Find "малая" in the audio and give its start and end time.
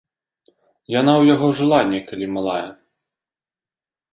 2.39-2.65